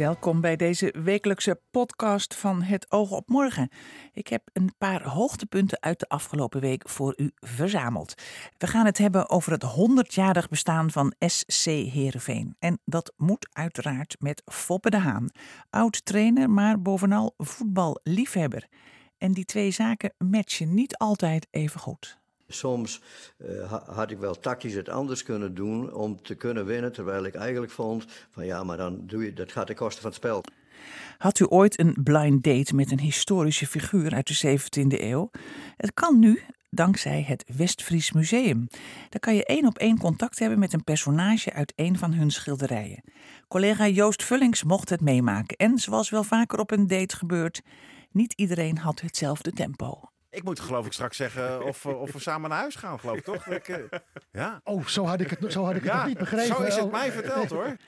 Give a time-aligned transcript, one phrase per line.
[0.00, 3.68] Welkom bij deze wekelijkse podcast van Het Oog op Morgen.
[4.12, 8.14] Ik heb een paar hoogtepunten uit de afgelopen week voor u verzameld.
[8.58, 12.56] We gaan het hebben over het 100-jarig bestaan van SC Heerenveen.
[12.58, 15.30] En dat moet uiteraard met Foppe de Haan.
[15.70, 18.66] Oud trainer, maar bovenal voetballiefhebber.
[19.18, 22.19] En die twee zaken matchen niet altijd even goed.
[22.52, 23.00] Soms
[23.38, 26.92] uh, had ik wel tactisch het anders kunnen doen om te kunnen winnen.
[26.92, 30.10] Terwijl ik eigenlijk vond van ja, maar dan doe je, dat gaat ten koste van
[30.10, 30.42] het spel.
[31.18, 35.30] Had u ooit een blind date met een historische figuur uit de 17e eeuw?
[35.76, 38.68] Het kan nu dankzij het Westfries Museum.
[39.08, 42.30] Daar kan je één op één contact hebben met een personage uit een van hun
[42.30, 43.02] schilderijen.
[43.48, 45.56] Collega Joost Vullings mocht het meemaken.
[45.56, 47.62] En zoals wel vaker op een date gebeurt,
[48.10, 50.10] niet iedereen had hetzelfde tempo.
[50.30, 53.24] Ik moet geloof ik straks zeggen of, of we samen naar huis gaan, geloof ik
[53.24, 53.46] toch?
[53.46, 53.76] Ik, uh,
[54.32, 54.60] ja.
[54.64, 56.56] Oh, zo had ik het, zo had ik het nog niet begrepen.
[56.56, 57.76] Zo is het mij verteld hoor.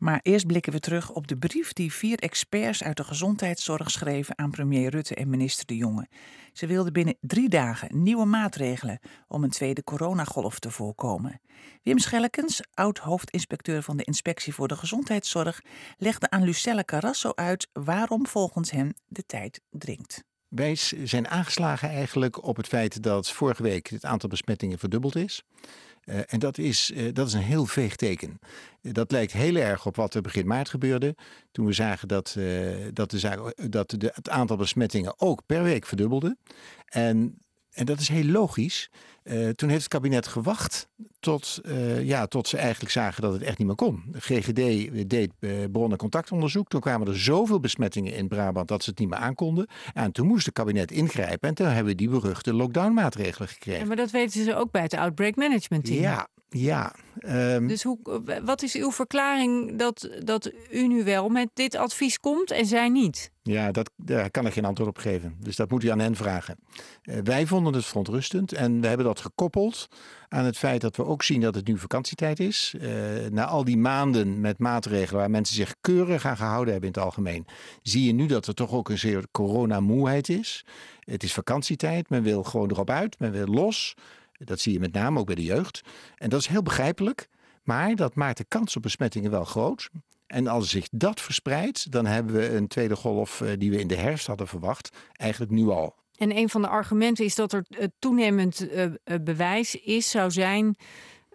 [0.00, 4.38] Maar eerst blikken we terug op de brief die vier experts uit de gezondheidszorg schreven
[4.38, 6.08] aan premier Rutte en minister De Jonge.
[6.52, 11.40] Ze wilden binnen drie dagen nieuwe maatregelen om een tweede coronagolf te voorkomen.
[11.82, 15.60] Wim Schellekens, oud hoofdinspecteur van de Inspectie voor de Gezondheidszorg,
[15.96, 20.24] legde aan Lucelle Carrasso uit waarom volgens hen de tijd dringt.
[20.50, 25.42] Wij zijn aangeslagen eigenlijk op het feit dat vorige week het aantal besmettingen verdubbeld is.
[26.04, 28.38] Uh, en dat is, uh, dat is een heel veeg teken.
[28.82, 31.14] Uh, dat lijkt heel erg op wat er begin maart gebeurde.
[31.52, 32.36] Toen we zagen dat,
[32.92, 36.36] dat, de zaak, dat de, het aantal besmettingen ook per week verdubbelde.
[36.84, 37.38] En
[37.70, 38.90] en dat is heel logisch.
[39.30, 40.88] Uh, toen heeft het kabinet gewacht
[41.20, 44.02] tot, uh, ja, tot ze eigenlijk zagen dat het echt niet meer kon.
[44.06, 44.54] De GGD
[45.10, 46.68] deed uh, bronnen contactonderzoek.
[46.68, 49.66] Toen kwamen er zoveel besmettingen in Brabant dat ze het niet meer aankonden.
[49.94, 51.48] En toen moest het kabinet ingrijpen.
[51.48, 53.80] En toen hebben we die beruchte lockdown-maatregelen gekregen.
[53.80, 56.00] Ja, maar dat weten ze ook bij het Outbreak Management Team.
[56.00, 56.94] Ja, ja.
[57.26, 57.98] Um, dus hoe,
[58.44, 62.88] wat is uw verklaring dat, dat u nu wel met dit advies komt en zij
[62.88, 63.30] niet?
[63.42, 65.36] Ja, dat, daar kan ik geen antwoord op geven.
[65.38, 66.58] Dus dat moet u aan hen vragen.
[67.02, 69.88] Uh, wij vonden het verontrustend en we hebben dat gekoppeld
[70.28, 72.74] aan het feit dat we ook zien dat het nu vakantietijd is.
[72.80, 72.90] Uh,
[73.30, 77.04] na al die maanden met maatregelen waar mensen zich keurig aan gehouden hebben in het
[77.04, 77.46] algemeen,
[77.82, 80.64] zie je nu dat er toch ook een zeer coronamoeheid is.
[81.00, 83.94] Het is vakantietijd, men wil gewoon erop uit, men wil los.
[84.44, 85.80] Dat zie je met name ook bij de jeugd.
[86.16, 87.28] En dat is heel begrijpelijk,
[87.62, 89.88] maar dat maakt de kans op besmettingen wel groot.
[90.26, 93.96] En als zich dat verspreidt, dan hebben we een tweede golf die we in de
[93.96, 95.94] herfst hadden verwacht, eigenlijk nu al.
[96.16, 97.64] En een van de argumenten is dat er
[97.98, 98.68] toenemend
[99.22, 100.76] bewijs is, zou zijn.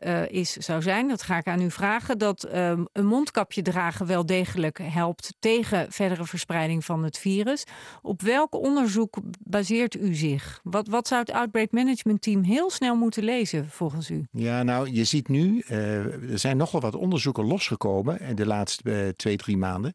[0.04, 4.06] Uh, is, zou zijn, dat ga ik aan u vragen, dat uh, een mondkapje dragen
[4.06, 7.64] wel degelijk helpt tegen verdere verspreiding van het virus.
[8.02, 10.60] Op welk onderzoek baseert u zich?
[10.64, 14.26] Wat, wat zou het Outbreak Management Team heel snel moeten lezen volgens u?
[14.32, 19.14] Ja, nou, je ziet nu, uh, er zijn nogal wat onderzoeken losgekomen in de laatste
[19.16, 19.94] twee, drie maanden,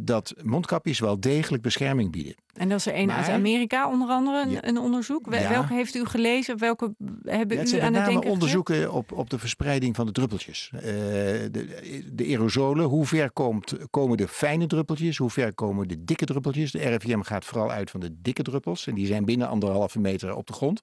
[0.00, 2.34] dat mondkapjes wel degelijk bescherming bieden.
[2.54, 4.64] En dat is er een uit Amerika onder andere, een, ja.
[4.64, 5.26] een onderzoek.
[5.30, 5.48] Ja.
[5.48, 6.58] Welke heeft u gelezen?
[6.58, 6.94] Welke
[7.24, 10.70] hebben ja, u aan het denken onderzoeken op, op de verspreiding van de druppeltjes.
[10.74, 15.16] Uh, de, de, aerosolen, hoe ver komt, komen de fijne druppeltjes?
[15.16, 16.70] Hoe ver komen de dikke druppeltjes?
[16.70, 18.86] De RIVM gaat vooral uit van de dikke druppels.
[18.86, 20.82] En die zijn binnen anderhalve meter op de grond.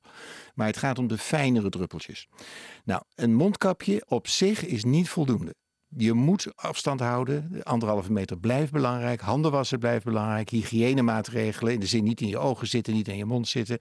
[0.56, 2.28] Maar het gaat om de fijnere druppeltjes.
[2.84, 5.56] Nou, een mondkapje op zich is niet voldoende.
[5.96, 7.64] Je moet afstand houden.
[7.64, 9.22] Anderhalve meter blijft belangrijk.
[9.22, 10.50] Handen wassen blijft belangrijk.
[10.50, 11.74] Hygiënemaatregelen.
[11.74, 13.80] In de zin niet in je ogen zitten, niet in je mond zitten.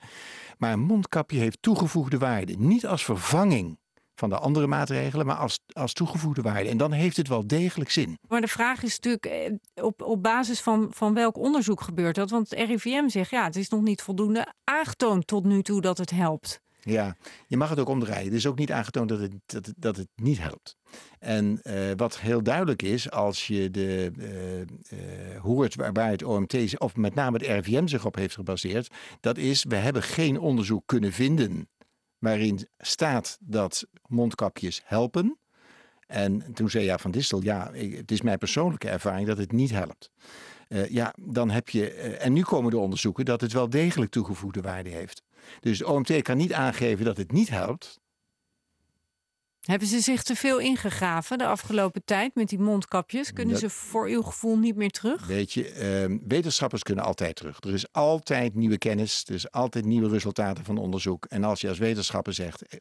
[0.59, 2.55] Maar een mondkapje heeft toegevoegde waarde.
[2.59, 3.78] Niet als vervanging
[4.19, 6.69] van de andere maatregelen, maar als, als toegevoegde waarde.
[6.69, 8.19] En dan heeft het wel degelijk zin.
[8.28, 12.31] Maar de vraag is natuurlijk op, op basis van, van welk onderzoek gebeurt dat?
[12.31, 15.99] Want het RIVM zegt ja, het is nog niet voldoende aangetoond tot nu toe dat
[15.99, 16.60] het helpt.
[16.81, 17.16] Ja,
[17.47, 18.25] je mag het ook omdraaien.
[18.25, 20.77] Het is ook niet aangetoond dat het, dat, dat het niet helpt.
[21.19, 26.22] En uh, wat heel duidelijk is, als je de, uh, uh, hoort waar, waar het
[26.22, 28.91] OMT, of met name het RIVM zich op heeft gebaseerd,
[29.21, 31.68] dat is, we hebben geen onderzoek kunnen vinden
[32.27, 35.39] waarin staat dat mondkapjes helpen.
[36.07, 39.71] En toen zei ja van Distel, ja, het is mijn persoonlijke ervaring dat het niet
[39.71, 40.11] helpt.
[40.69, 41.95] Uh, ja, dan heb je.
[41.95, 45.23] Uh, en nu komen de onderzoeken dat het wel degelijk toegevoegde waarde heeft.
[45.61, 48.01] Dus de OMT kan niet aangeven dat het niet helpt.
[49.66, 53.33] Hebben ze zich te veel ingegraven de afgelopen tijd met die mondkapjes?
[53.33, 55.27] Kunnen Dat- ze voor uw gevoel niet meer terug?
[55.27, 57.59] Weet je, ehm, wetenschappers kunnen altijd terug.
[57.60, 61.24] Er is altijd nieuwe kennis, er is altijd nieuwe resultaten van onderzoek.
[61.24, 62.78] En als je als wetenschapper zegt, eh,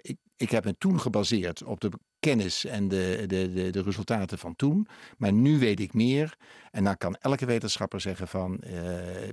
[0.00, 1.90] ik, ik heb me toen gebaseerd op de
[2.20, 4.86] kennis en de, de, de, de resultaten van toen,
[5.16, 6.36] maar nu weet ik meer.
[6.70, 8.72] En dan kan elke wetenschapper zeggen van, eh,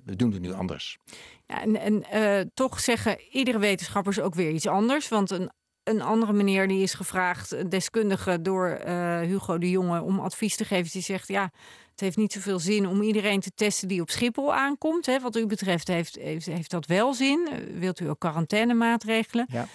[0.06, 0.98] we doen het nu anders.
[1.46, 5.08] Ja, en en eh, toch zeggen iedere wetenschapper ook weer iets anders.
[5.08, 5.52] Want een,
[5.86, 10.56] een andere meneer die is gevraagd, een deskundige door eh, Hugo de Jonge, om advies
[10.56, 10.92] te geven.
[10.92, 11.52] Die zegt ja,
[11.92, 15.06] het heeft niet zoveel zin om iedereen te testen die op Schiphol aankomt.
[15.06, 15.20] Hè.
[15.20, 17.48] Wat u betreft heeft, heeft, heeft dat wel zin.
[17.52, 19.46] Eh, Wilt u ook quarantainemaatregelen?
[19.50, 19.68] Ja.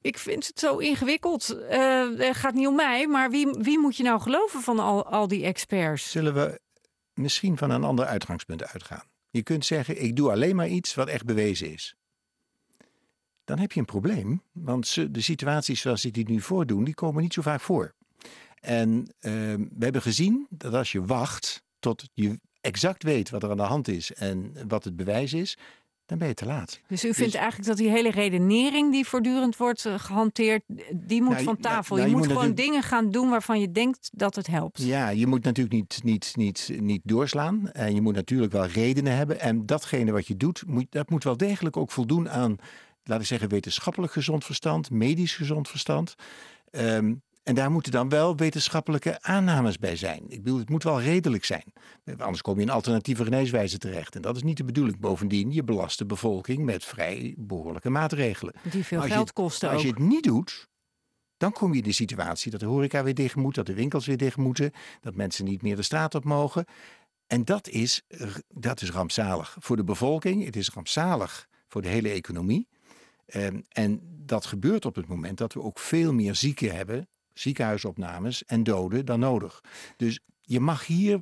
[0.00, 1.58] Ik vind het zo ingewikkeld.
[1.68, 5.06] Eh, het gaat niet om mij, maar wie, wie moet je nou geloven van al,
[5.06, 6.10] al die experts?
[6.10, 6.60] Zullen we
[7.14, 9.04] misschien van een ander uitgangspunt uitgaan?
[9.30, 11.94] Je kunt zeggen, ik doe alleen maar iets wat echt bewezen is.
[13.44, 16.94] Dan heb je een probleem, want ze- de situaties zoals die die nu voordoen, die
[16.94, 17.94] komen niet zo vaak voor.
[18.60, 23.50] En eh, we hebben gezien dat als je wacht tot je exact weet wat er
[23.50, 25.56] aan de hand is en wat het bewijs is,
[26.06, 26.80] dan ben je te laat.
[26.86, 30.62] Dus u vindt eigenlijk dat die hele redenering die voortdurend wordt eh, gehanteerd,
[30.92, 31.96] die moet Nou, van ja, tafel.
[31.96, 34.82] nou, je, je moet moet gewoon dingen gaan doen waarvan je denkt dat het helpt.
[34.82, 37.70] Ja, je moet natuurlijk niet, niet, niet, niet doorslaan.
[37.70, 39.40] En je moet natuurlijk wel redenen hebben.
[39.40, 42.56] En datgene wat je doet, moet, dat moet wel degelijk ook voldoen aan,
[43.04, 46.14] laten we zeggen, wetenschappelijk gezond verstand, medisch gezond verstand.
[46.70, 50.22] Ehm, en daar moeten dan wel wetenschappelijke aannames bij zijn.
[50.28, 51.72] Ik bedoel, het moet wel redelijk zijn.
[52.18, 54.14] Anders kom je in alternatieve geneeswijze terecht.
[54.16, 54.98] En dat is niet de bedoeling.
[55.00, 58.54] Bovendien, je belast de bevolking met vrij behoorlijke maatregelen.
[58.70, 60.68] Die veel Als je- geld kosten Als je het niet doet,
[61.36, 64.06] dan kom je in de situatie dat de horeca weer dicht moet, dat de winkels
[64.06, 66.64] weer dicht moeten, dat mensen niet meer de straat op mogen.
[67.26, 68.02] En dat is,
[68.48, 70.44] dat is rampzalig voor de bevolking.
[70.44, 72.68] Het is rampzalig voor de hele economie.
[73.26, 78.44] Ehm, en dat gebeurt op het moment dat we ook veel meer zieken hebben, ziekenhuisopnames
[78.44, 79.60] en doden dan nodig.
[79.96, 81.20] Dus je mag hier,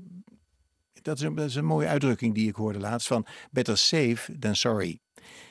[1.02, 4.38] dat is een, dat is een mooie uitdrukking die ik hoorde laatst, van better safe
[4.38, 4.98] than sorry.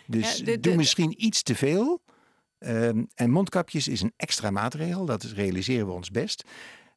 [0.07, 2.01] Dus Ja, doe misschien iets te veel.
[2.57, 6.43] Ehm, en mondkapjes is een extra maatregel, dat is- realiseren we ons best.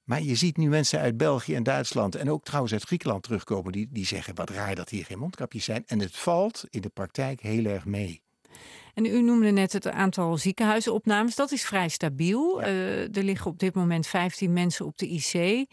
[0.04, 3.72] Maar je ziet nu mensen uit België en Duitsland en ook trouwens uit Griekenland terugkomen
[3.72, 5.82] die, die zeggen wat raar dat hier geen mondkapjes zijn.
[5.86, 8.22] En het valt in de praktijk heel erg mee.
[8.94, 11.34] En u noemde net het aantal ziekenhuisopnames.
[11.34, 12.62] Dat is vrij stabiel.
[12.62, 15.66] Eh, er liggen op dit moment 15 mensen op de IC.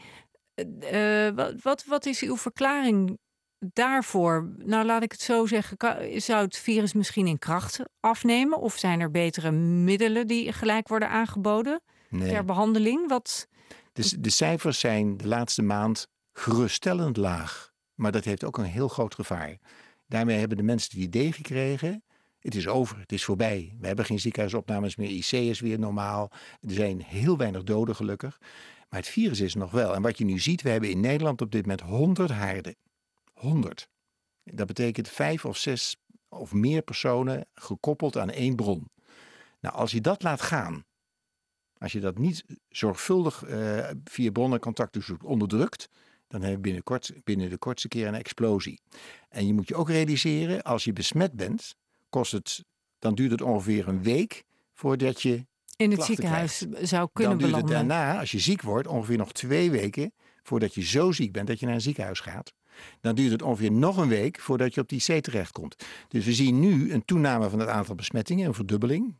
[0.53, 3.17] Eh, eh, wat, wat, wat is uw verklaring
[3.59, 4.53] daarvoor?
[4.57, 5.77] Nou, laat ik het zo zeggen.
[6.21, 8.59] Zou het virus misschien in kracht afnemen?
[8.59, 12.29] Of zijn er betere middelen die gelijk worden aangeboden Nee.
[12.29, 13.09] ter behandeling?
[13.09, 13.47] Wat,
[13.93, 17.71] Dus de cijfers zijn de laatste maand geruststellend laag.
[17.95, 19.57] Maar dat heeft ook een heel groot gevaar.
[20.07, 22.03] Daarmee hebben de mensen die het idee gekregen.
[22.41, 23.75] Het is over, het is voorbij.
[23.79, 25.09] We hebben geen ziekenhuisopnames meer.
[25.09, 26.31] IC is weer normaal.
[26.61, 28.37] Er zijn heel weinig doden gelukkig.
[28.89, 29.95] Maar het virus is nog wel.
[29.95, 32.75] En wat je nu ziet, we hebben in Nederland op dit moment 100 haarden.
[33.33, 33.87] 100.
[34.43, 35.97] Dat betekent vijf of zes
[36.29, 38.89] of meer personen gekoppeld aan één bron.
[39.59, 40.85] Nou, als je dat laat gaan,
[41.77, 45.89] als je dat niet zorgvuldig eh, via bronnencontactverzoek onderdrukt,
[46.27, 48.81] dan heb je binnenkort, binnen de kortste keer een explosie.
[49.29, 51.75] En je moet je ook realiseren, als je besmet bent,
[52.11, 52.63] kost het,
[52.99, 54.43] dan duurt het ongeveer een week
[54.73, 55.45] voordat je.
[55.75, 57.87] in het ziekenhuis zou kunnen Dan duurt het belanden.
[57.87, 60.13] daarna, als je ziek wordt, ongeveer nog twee weken
[60.43, 62.53] voordat je zo ziek bent dat je naar een ziekenhuis gaat.
[63.01, 65.75] Dan duurt het ongeveer nog een week voordat je op die C terechtkomt.
[66.07, 69.15] Dus we zien nu een toename van het aantal besmettingen, een verdubbeling.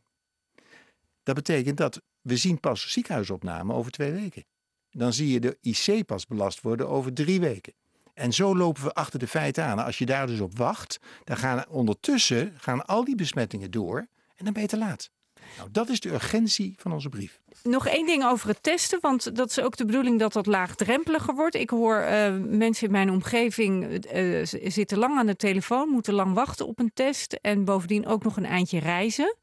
[1.22, 4.44] Dat betekent dat we zien pas ziekenhuisopname over twee weken.
[4.90, 7.74] Dan zie je de IC pas belast worden over drie weken.
[8.14, 9.84] En zo lopen we achter de feiten aan.
[9.84, 14.44] Als je daar dus op wacht, dan gaan ondertussen gaan al die besmettingen door en
[14.44, 15.10] dan ben je te laat.
[15.56, 17.40] Nou, dat is de urgentie van onze brief.
[17.62, 21.34] Nog één ding over het testen, want dat is ook de bedoeling dat dat laagdrempeliger
[21.34, 21.54] wordt.
[21.54, 24.40] Ik hoor eh, mensen in mijn omgeving eh,
[24.70, 28.36] zitten lang aan de telefoon, moeten lang wachten op een test en bovendien ook nog
[28.36, 29.36] een eindje reizen.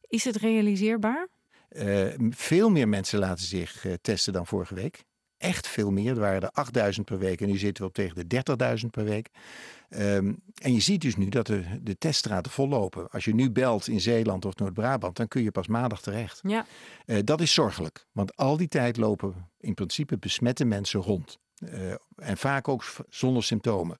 [0.00, 1.28] Is het realiseerbaar?
[1.68, 5.04] Eh, veel meer mensen laten zich testen dan vorige week.
[5.42, 6.12] Echt veel meer.
[6.12, 8.42] Er waren er 8000 per week en nu zitten we op tegen de
[8.82, 9.28] 30.000 per week.
[9.88, 10.32] Ehm,
[10.62, 13.08] en je ziet dus nu dat de, de teststraten vollopen.
[13.10, 16.40] Als je nu belt in Zeeland of Noord-Brabant, dan kun je pas maandag terecht.
[16.42, 16.66] Ja.
[17.06, 21.38] Eh, dat is zorgelijk, want al die tijd lopen in principe besmette mensen rond.
[21.70, 21.80] Eh,
[22.16, 23.98] en vaak ook zonder symptomen.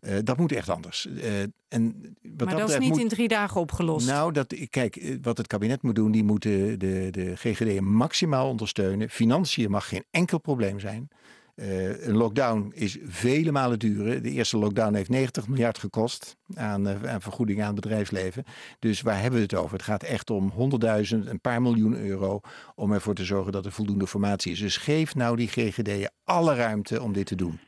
[0.00, 1.06] Eh, dat moet echt anders.
[1.06, 4.06] Eh, en wat maar dat, is niet moet- in drie dagen opgelost.
[4.06, 9.10] nou, dat, kijk, wat het kabinet moet doen, die moeten de, de GGD maximaal ondersteunen.
[9.10, 11.08] Financiën mag geen enkel probleem zijn.
[11.56, 14.22] Uh, een lockdown is vele malen duurder.
[14.22, 18.44] De eerste lockdown heeft 90 miljard gekost aan, uh, aan vergoeding aan het bedrijfsleven.
[18.78, 19.72] Dus waar hebben we het over?
[19.72, 22.40] Het gaat echt om 100.000, een paar miljoen euro
[22.74, 24.58] om ervoor te zorgen dat er voldoende formatie is.
[24.58, 27.60] Dus geef nou die GGD'en alle ruimte om dit te doen.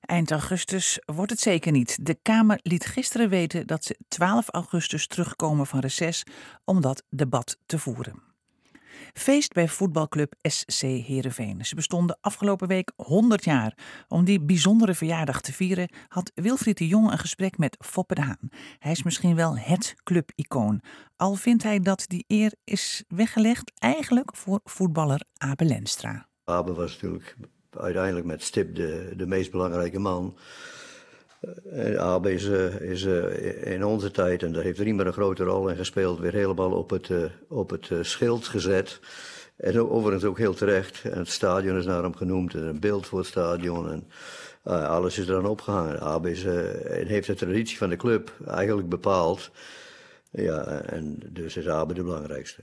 [0.00, 2.06] Eind augustus wordt het zeker niet.
[2.06, 6.24] De Kamer liet gisteren weten dat ze 12 augustus terugkomen van reces
[6.64, 8.29] om dat debat te voeren.
[9.12, 11.64] Feest bij voetbalclub SC Heerenveen.
[11.64, 13.78] Ze bestonden afgelopen week 100 jaar.
[14.08, 18.20] Om die bijzondere verjaardag te vieren had Wilfried de Jong een gesprek met Foppe de
[18.20, 18.48] Haan.
[18.78, 20.82] Hij is misschien wel het clubicoon.
[21.16, 26.28] Al vindt hij dat die eer is weggelegd eigenlijk voor voetballer Abe Lenstra.
[26.44, 27.36] Abe was natuurlijk
[27.70, 30.36] uiteindelijk met stip de, de meest belangrijke man.
[31.72, 35.44] Uh, Abe is, uh, is uh, in onze tijd, en daar heeft Riemer een grote
[35.44, 37.10] rol in gespeeld, weer helemaal op het,
[37.48, 39.00] op het schild gezet.
[39.56, 41.02] En overigens ook heel terecht.
[41.04, 43.90] En het stadion is naar hem genoemd, en een beeld voor het stadion.
[43.90, 44.06] En
[44.86, 46.00] alles is eraan opgehangen.
[46.00, 46.44] Abe is,
[47.08, 49.50] heeft de traditie van de club eigenlijk bepaald.
[50.30, 52.62] Ja, en dus is Abe de belangrijkste.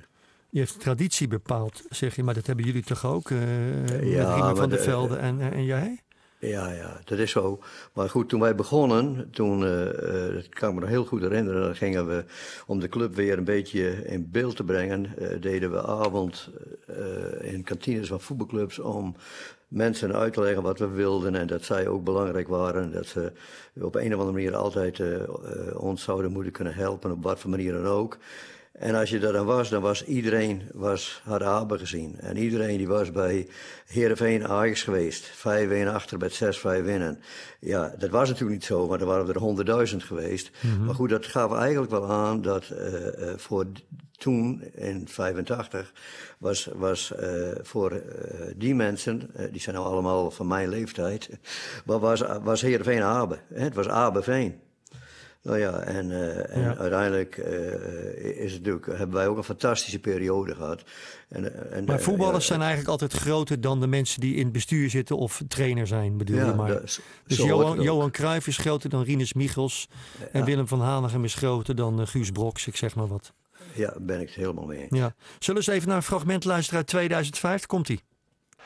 [0.50, 3.29] Je heeft traditie bepaald, zeg je, maar dat hebben jullie toch ook?
[3.29, 6.01] Uh, ja, van der Velde en, en jij?
[6.39, 7.60] Ja, ja, dat is zo.
[7.94, 11.62] Maar goed, toen wij begonnen, toen, uh, dat kan ik me nog heel goed herinneren,
[11.62, 12.25] dan gingen we,
[12.65, 16.50] om de club weer een beetje in beeld te brengen, uh, deden we avond
[17.41, 19.15] in kantines van voetbalclubs om
[19.67, 22.91] mensen uit te leggen wat we wilden en dat zij ook belangrijk waren.
[22.91, 23.32] Dat ze
[23.82, 25.01] op een of andere manier altijd
[25.74, 28.17] ons zouden moeten kunnen helpen, op wat voor manier dan ook.
[28.77, 32.19] En als je daar dan was, dan was iedereen was, had Abe gezien.
[32.19, 33.48] En iedereen die was bij
[33.86, 35.31] Heerenveen Ajax geweest.
[35.38, 37.19] 5-1 achter met 6-5 winnen.
[37.60, 40.51] Ja, dat was natuurlijk niet zo, maar er waren er honderdduizend geweest.
[40.62, 40.86] Mm -hmm.
[40.86, 43.65] Maar goed, dat gaf eigenlijk wel aan dat uh, uh, voor
[44.17, 45.93] toen, in 85,
[46.38, 48.01] was, was uh, voor
[48.55, 51.29] die mensen, die zijn nou allemaal van mijn leeftijd,
[51.86, 53.38] was, was Heerenveen Abe.
[53.53, 54.65] Het was Abe Veen.
[55.47, 56.75] Nou ja, en, uh, en ja.
[56.77, 60.83] uiteindelijk uh, is het natuurlijk, hebben wij ook een fantastische periode gehad.
[61.29, 64.51] En, en, maar voetballers ja, zijn eigenlijk altijd groter dan de mensen die in het
[64.51, 66.67] bestuur zitten of trainer zijn, bedoel je maar.
[66.67, 69.87] Dat, dus Johan, Johan Cruijff is groter dan Rinus Michels.
[70.31, 73.33] En Willem van Hanegem is groter dan uh, Guus Broks, ik zeg maar wat.
[73.73, 74.97] Ja, ben ik het helemaal mee eens.
[74.97, 75.15] Ja.
[75.39, 77.65] Zullen we eens even naar een fragment luisteren uit 2005?
[77.65, 78.01] Komt-ie.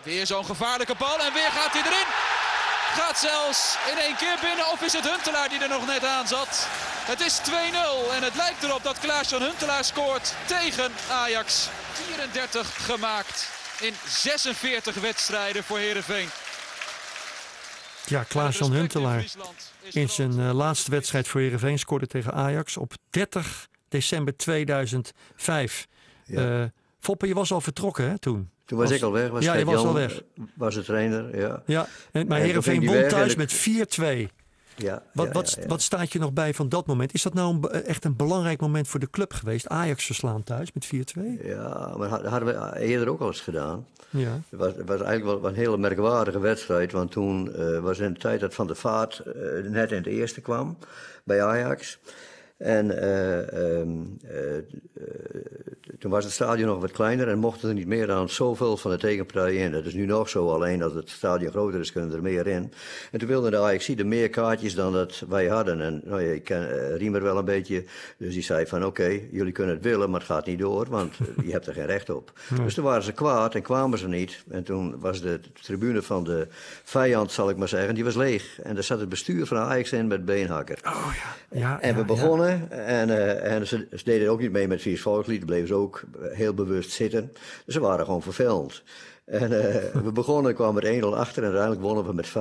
[0.03, 2.30] Weer zo'n gevaarlijke bal en weer gaat hij erin.
[2.93, 4.71] Gaat zelfs in één keer binnen.
[4.71, 6.67] Of is het Huntelaar die er nog net aan zat?
[7.05, 11.69] Het is 2-0 en het lijkt erop dat Klaas-Jan Huntelaar scoort tegen Ajax.
[11.93, 16.29] 34 gemaakt in 46 wedstrijden voor Heerenveen.
[18.05, 19.25] Ja, Klaas-Jan Huntelaar
[19.91, 25.87] in zijn uh, laatste wedstrijd voor Heerenveen scoorde tegen Ajax op 30 december 2005.
[26.25, 26.41] Ja.
[26.41, 26.65] Uh,
[27.01, 28.49] Foppe, je was al vertrokken hè, toen?
[28.65, 29.29] Toen was, was ik al weg.
[29.29, 30.21] Was ja, je was al weg.
[30.55, 31.63] Was de trainer, ja.
[31.65, 34.27] ja en, maar Heerenveen won thuis met 4-2.
[34.75, 35.67] Ja, wat, ja, wat, ja, ja.
[35.67, 37.13] wat staat je nog bij van dat moment?
[37.13, 39.67] Is dat nou een, echt een belangrijk moment voor de club geweest?
[39.67, 40.89] Ajax verslaan thuis met 4-2?
[41.43, 43.87] Ja, maar dat hadden we eerder ook al eens gedaan.
[44.09, 44.39] Ja.
[44.49, 46.91] Het was, het was eigenlijk wel een hele merkwaardige wedstrijd.
[46.91, 49.33] Want toen uh, was in de tijd dat Van der Vaart uh,
[49.69, 50.77] net in het eerste kwam
[51.23, 51.99] bij Ajax.
[52.61, 54.17] En uh, um,
[55.99, 58.91] toen was het stadion nog wat kleiner en mochten er niet meer dan zoveel van
[58.91, 59.71] de tegenpartij in.
[59.71, 62.73] Dat is nu nog zo, alleen als het stadion groter is kunnen er meer in.
[63.11, 65.81] En toen wilden de Ajax er meer kaartjes dan dat wij hadden.
[65.81, 67.83] En nou ja, ik ken uh, Riemer wel een beetje,
[68.17, 70.89] dus die zei van oké, okay, jullie kunnen het willen, maar het gaat niet door,
[70.89, 72.31] want je hebt er geen recht op.
[72.51, 72.63] Nee.
[72.63, 74.43] Dus toen waren ze kwaad en kwamen ze niet.
[74.49, 76.47] En toen was de tribune van de
[76.83, 78.59] vijand, zal ik maar zeggen, die was leeg.
[78.63, 80.79] En daar zat het bestuur van Ajax in met Beenhakker.
[80.85, 81.13] Oh
[81.49, 81.59] ja.
[81.59, 82.05] ja en we ja,
[82.69, 86.03] en, uh, en ze, ze, deden ook niet mee met Vies Volkslied, bleven ze ook
[86.19, 87.31] heel bewust zitten.
[87.65, 88.83] Dus ze waren gewoon vervelend.
[89.25, 92.31] En uh, we begonnen, kwamen er 1-0 achter en uiteindelijk wonnen we met 5-1.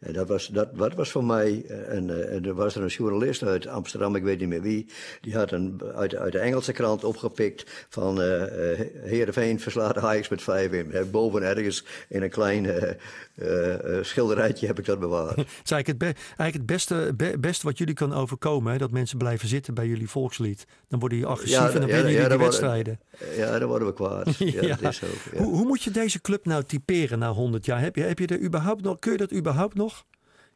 [0.00, 2.88] En dat was, dat, dat was voor mij, en, uh, en er was er een
[2.88, 4.86] journalist uit Amsterdam, ik weet niet meer wie,
[5.20, 8.42] die had een, uit, uit de Engelse krant opgepikt van uh,
[9.02, 10.42] Heerenveen verslaat Ajax met
[11.06, 11.10] 5-1.
[11.10, 12.96] Boven ergens in een klein
[14.02, 15.36] schilderijtje heb ik dat bewaard.
[15.36, 18.78] Het is eigenlijk het, be eigenlijk het beste, be beste wat jullie kan overkomen, hè?
[18.78, 20.66] dat mensen blijven zitten bij jullie volkslied.
[20.88, 23.00] Dan worden die agressief ja, en dan winnen ja, jullie ja, die wedstrijden.
[23.10, 24.36] Worden, ja, dan worden we kwaad.
[24.38, 27.80] ja, dat is ook, hoe, hoe moet je deze club nou typeren na 100 jaar?
[27.80, 30.06] Heb je, heb je er überhaupt nog, kun je dat überhaupt nog?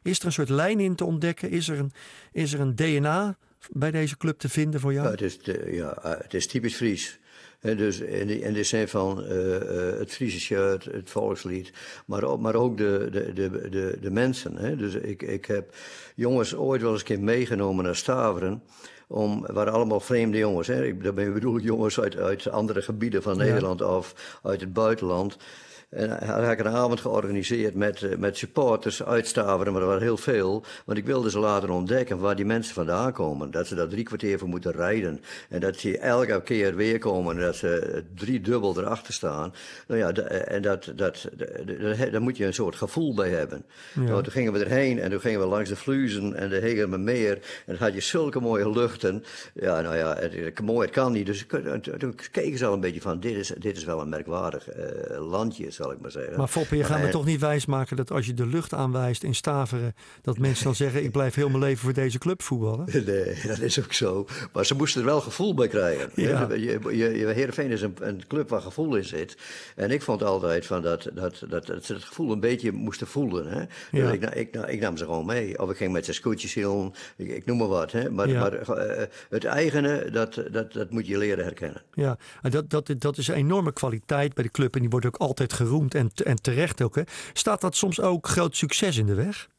[0.03, 1.49] Is er een soort lijn in te ontdekken?
[1.49, 1.91] Is er een,
[2.31, 3.37] is er een DNA
[3.71, 5.05] bij deze club te vinden voor jou?
[5.05, 7.19] Ja, het, is, ja, is typisch Fries.
[7.59, 11.71] Dus in, de, in de zin van uh, uh, het Friese shirt, het volkslied,
[12.05, 14.57] maar ook, maar ook de, de, de, de, de mensen.
[14.57, 14.75] Hè.
[14.75, 15.75] Dus ik, ik heb
[16.15, 18.63] jongens ooit wel eens een keer meegenomen naar Staveren
[19.13, 20.67] om, waren allemaal vreemde jongens.
[20.67, 20.85] Hè.
[20.85, 23.97] Ik, daarmee bedoel ik jongens uit, uit andere gebieden van Nederland ja.
[23.97, 25.37] of uit het buitenland.
[25.95, 30.17] En had een avond georganiseerd met, eh, met supporters uit Staveren, maar er waren heel
[30.17, 30.63] veel.
[30.85, 33.51] Want ik wilde ze laten ontdekken waar die mensen vandaan komen.
[33.51, 35.21] Dat ze daar drie kwartier voor moeten rijden.
[35.49, 39.53] En dat ze elke keer weer komen en dat ze drie dubbel erachter staan.
[39.87, 43.65] Nou ja, en dat, dat, dat, daar moet je een soort gevoel bij hebben.
[43.93, 47.33] Nou, toen gingen we erheen en toen gingen we langs de Fluizen en de Hegermeer.
[47.33, 49.23] En dan had je zulke mooie luchten.
[49.53, 51.25] Ja, nou ja, het, mooi, het kan niet.
[51.25, 51.45] Dus
[51.97, 55.29] toen keken ze al een beetje van, dit is, dit is wel een merkwaardig uh,
[55.29, 56.37] landje, zal ik maar zeggen.
[56.37, 59.35] Maar Foppe, je gaat me toch niet wijsmaken dat als je de lucht aanwijst in
[59.35, 62.85] Staveren, dat mensen dan zeggen, ik blijf heel mijn leven voor deze club voetballen?
[63.13, 64.27] Nee, dat is ook zo.
[64.53, 66.09] Maar ze moesten er wel gevoel bij krijgen.
[66.15, 66.47] Ja.
[66.53, 69.37] Je, je, je, Heerenveen is een, een, club waar gevoel in zit.
[69.75, 73.07] En ik vond altijd van dat, dat, dat, dat ze het gevoel een beetje moesten
[73.07, 73.47] voelen.
[73.47, 73.63] Hè?
[73.91, 75.59] Dus ik, ik, ik, nam ze gewoon mee.
[75.59, 77.91] Of ik ging met zijn scootjes heel, ik, ik, noem maar wat.
[77.91, 78.09] Hè?
[78.09, 81.81] Maar, maar uh, het eigene, dat, dat, dat moet je leren herkennen.
[81.93, 84.73] Ja, en dat, dat, dat is een enorme kwaliteit bij de club.
[84.73, 86.95] En die wordt ook altijd en, en terecht ook.
[86.95, 87.01] Hè?
[87.33, 89.49] Staat dat soms ook groot succes in de weg?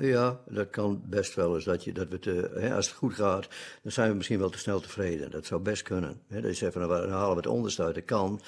[0.00, 1.64] Ja, dat kan best wel eens.
[1.64, 3.48] Dat je, dat we te, hè, als het goed gaat,
[3.82, 5.30] dan zijn we misschien wel te snel tevreden.
[5.30, 6.20] Dat zou best kunnen.
[6.26, 8.04] Hè, dat je zegt, van, dan halen we het onderste uit.
[8.04, 8.40] Kan.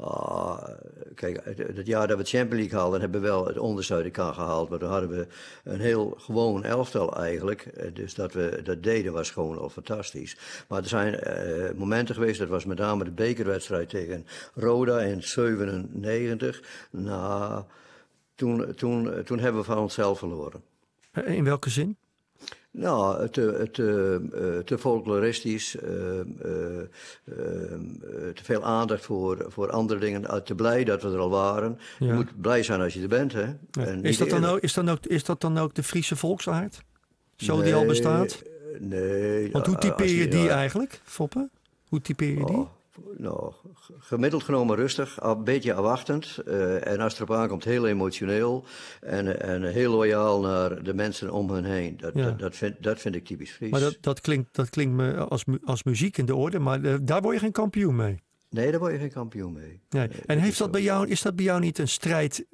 [0.00, 0.68] Uh,
[1.14, 4.04] kijk, het, jaar dat we de Champions League haalden, hebben we wel het onderste uit
[4.04, 4.68] de kan gehaald.
[4.68, 5.26] Maar dan hadden we
[5.64, 7.62] een heel gewoon elftal eigenlijk.
[7.62, 10.36] Eh, dus dat we dat deden was gewoon al fantastisch.
[10.68, 15.22] Maar er zijn uh, momenten geweest, dat was met name de bekerwedstrijd tegen Roda in
[15.22, 16.62] 97.
[16.90, 17.62] Nou,
[18.34, 20.67] toen, toen, toen hebben we van onszelf verloren.
[21.24, 21.96] Eh, in welke zin?
[22.70, 25.82] Nou, te, te, eh, te folkloristisch, uh,
[28.34, 31.78] te veel aandacht voor, voor andere dingen, te blij dat we er al waren.
[31.98, 33.32] Je moet blij zijn als je er bent.
[33.32, 33.44] Hè?
[33.80, 36.82] En is, dat dan ook, is, dan ook, is dat dan ook de Friese volksaard?
[37.36, 38.42] Zo die al bestaat?
[38.78, 39.50] Nee.
[39.50, 41.50] Want hoe typeer je, die eigenlijk, Foppen?
[41.88, 42.66] Hoe typeer je die?
[43.16, 43.52] Nou,
[43.98, 46.38] gemiddeld genomen rustig, een beetje afwachtend.
[46.46, 48.64] Uh, en als het erop aankomt, heel emotioneel.
[49.00, 51.96] En, en heel loyaal naar de mensen om hen heen.
[51.96, 53.70] Dat, dat, vind, dat vind ik typisch Fries.
[53.70, 56.94] Maar dat, dat, klinkt, dat klinkt me als, als muziek in de orde, maar uh,
[57.02, 58.22] daar word je geen kampioen mee.
[58.50, 59.80] Nee, daar word je geen kampioen mee.
[59.90, 60.08] Nee.
[60.26, 62.46] En heeft dat bij jou, is dat bij jou niet een strijd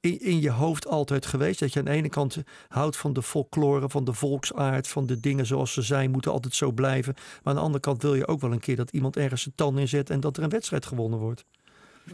[0.00, 1.60] in, in, je hoofd altijd geweest?
[1.60, 2.38] Dat je aan de ene kant
[2.68, 6.54] houdt van de folklore, van de volksaard, van de dingen zoals ze zijn, moeten altijd
[6.54, 7.14] zo blijven.
[7.14, 9.54] Maar aan de andere kant wil je ook wel een keer dat iemand ergens zijn
[9.54, 11.44] tand inzet en dat er een wedstrijd gewonnen wordt.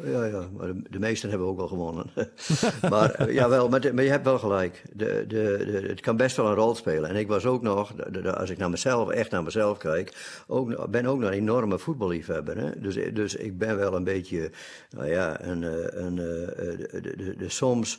[0.02, 2.06] Ja, ja, maar de, meesten hebben ook wel gewonnen.
[2.90, 4.82] maar uh, jawel, maar, maar, je hebt wel gelijk.
[4.92, 7.10] De, de, het kan best wel een rol spelen.
[7.10, 7.92] En ik was ook nog,
[8.34, 12.58] als ik naar mezelf, echt naar mezelf kijk, ook, ben ook nog een enorme voetballiefhebber.
[12.58, 12.80] Hè?
[12.80, 14.50] Dus, dus ik ben wel een beetje,
[14.90, 17.98] nou ja, een, eh, een, eh, de, de, soms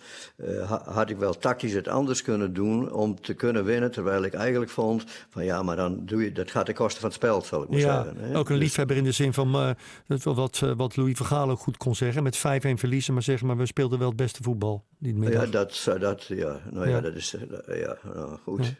[0.85, 3.91] had ik wel tactisch het anders kunnen doen om te kunnen winnen.
[3.91, 7.09] Terwijl ik eigenlijk vond van ja, maar dan doe je, dat gaat ten koste van
[7.09, 8.21] het spel, zal ik maar ja, zeggen.
[8.21, 8.37] Hè?
[8.37, 9.75] Ook een dus liefhebber in de zin van
[10.23, 12.23] wat, wat Louis Vergaal ook goed kon zeggen.
[12.23, 12.39] Met 5-1
[12.73, 14.85] verliezen, maar zeg maar, we speelden wel het beste voetbal.
[14.99, 18.73] Ja, dat, dat, ja, nou ja, dat is eh, ja, nou, goed.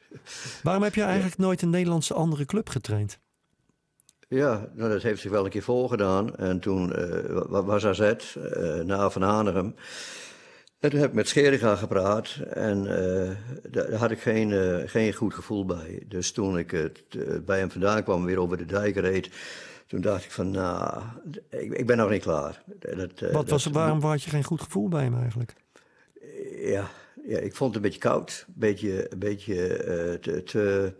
[0.64, 3.20] Waarom heb je eigenlijk nooit een Nederlandse andere club getraind?
[4.28, 6.36] Ja, nou, dat heeft zich wel een keer voorgedaan.
[6.36, 9.76] En toen uh, was AZ, uh, na Van Hanegem.
[10.86, 13.32] En toen heb ik met Scheringa gepraat en uh,
[13.72, 14.52] daar had ik geen,
[14.90, 16.04] geen goed gevoel bij.
[16.08, 16.92] Dus toen ik
[17.46, 19.30] bij hem vandaan kwam, weer over de dijk reed,
[19.88, 21.02] toen dacht ik van, nou,
[21.50, 22.64] ik, ik ben nog niet klaar.
[22.80, 25.54] Dat, Wat was, waarom had je geen goed gevoel bij hem eigenlijk?
[26.56, 26.90] Ja,
[27.28, 30.94] ja, ik vond het een beetje koud, een beetje, een beetje uh, te, te,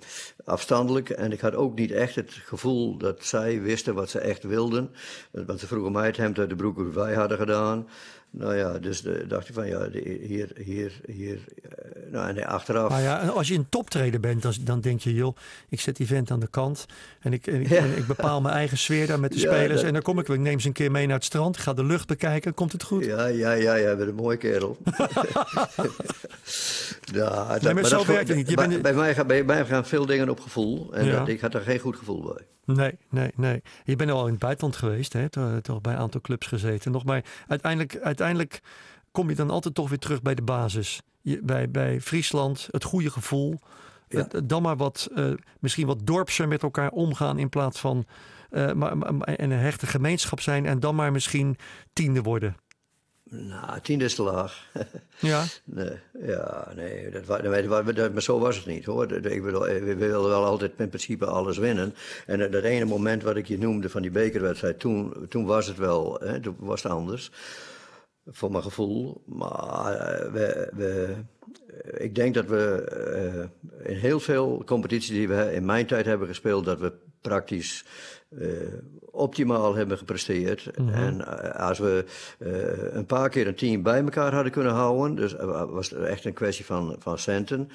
[0.44, 1.10] afstandelijk.
[1.10, 4.92] En ik had ook niet echt het gevoel dat zij wisten wat ze echt wilden.
[5.32, 7.88] Want ze vroegen mij het hemd uit de broek hoe wij hadden gedaan.
[8.38, 11.40] Nou ja, dus de, dacht ik van ja, hier, hier, hier.
[11.64, 12.90] Uh, nou, en achteraf.
[12.90, 15.36] Nou ja, als je een toptrader bent, dan, dan denk je, joh,
[15.70, 16.86] ik zet die vent aan de kant.
[17.20, 19.84] En ik, en ik, en ik bepaal mijn eigen sfeer daar met de spelers.
[19.84, 21.58] En dan kom ik, ik neem ze een keer mee naar het strand.
[21.58, 22.54] Ga de lucht bekijken.
[22.54, 23.06] Komt het goed?
[23.06, 24.78] Ja, ja, ja, jij bent een mooie kerel.
[27.14, 28.50] ja, nee, maar, zo werkt het niet.
[28.50, 28.82] Je bij, bent...
[28.82, 30.94] bij, mij, bij mij gaan veel dingen op gevoel.
[30.94, 32.55] En dat, ik had er geen goed gevoel bij.
[32.66, 33.62] Nee, nee, nee.
[33.84, 35.30] Je bent al in het buitenland geweest, hè?
[35.62, 36.92] Toch, bij een aantal clubs gezeten.
[36.92, 38.62] Nog maar uiteindelijk, uiteindelijk
[39.12, 41.02] kom je dan altijd toch weer terug bij de basis.
[41.22, 43.60] Je, bij, bij Friesland, het goede gevoel.
[44.08, 44.28] Ja.
[44.44, 48.06] dan maar wat, uh, misschien wat dorpser met elkaar omgaan in plaats van
[48.52, 51.58] uh, maar, maar, en een hechte gemeenschap zijn en dan maar misschien
[51.94, 52.56] tiende worden.
[53.30, 54.64] Nou, tien is te laag.
[55.20, 55.44] Ja?
[55.64, 59.12] nee, ja, nee, dat, dat, dat, maar zo was het niet hoor.
[59.12, 61.94] Ik bedoel, eh, we wilden wel altijd in principe alles winnen.
[62.26, 65.78] En dat ene moment wat ik je noemde van die bekerwedstrijd, toen, toen was het
[65.78, 67.32] wel, hè, toen was het anders.
[68.26, 69.22] Voor mijn gevoel.
[69.26, 71.16] Maar eh, we, we,
[71.98, 72.92] ik denk dat we
[73.82, 77.86] uh, in heel veel competities die we in mijn tijd hebben gespeeld, dat we praktisch
[79.12, 80.70] optimaal hebben gepresteerd.
[80.78, 80.90] Mhm.
[80.90, 82.06] En als we
[82.94, 85.36] een paar keer een team bij elkaar hadden kunnen houden, dus
[85.70, 87.70] was het echt een kwestie van, van centen.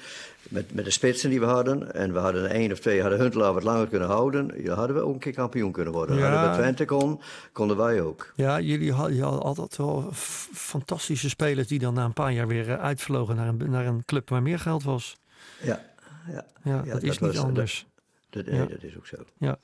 [0.49, 3.53] Met, met de spitsen die we hadden, en we hadden één of twee, hadden Huntelaar
[3.53, 6.17] wat langer kunnen houden, hadden we ook een keer kampioen kunnen worden.
[6.17, 6.31] Ja.
[6.31, 7.21] Hadden we Twente kon,
[7.51, 8.33] konden wij ook.
[8.35, 10.09] Ja, jullie hadden, altijd wel
[10.53, 14.29] fantastische spelers die dan na een paar jaar weer uitvlogen naar een, naar een club
[14.29, 15.17] waar meer geld was.
[15.61, 15.85] Ja,
[16.27, 16.45] ja.
[16.63, 17.85] ja, dat is niet anders.
[18.29, 19.17] Dat, nee, dat is ook zo.
[19.37, 19.57] Ja.